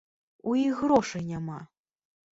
[0.51, 1.59] У іх грошай няма!